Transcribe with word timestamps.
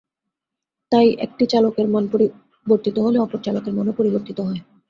তাই 0.91 1.07
একটি 1.25 1.43
চলকের 1.53 1.87
মান 1.87 2.03
পরিবর্তিত 2.13 2.95
হলে 2.99 3.17
অপর 3.19 3.39
চলকের 3.45 3.73
মানও 3.77 3.97
পরিবর্তিত 3.99 4.37
হয়। 4.47 4.61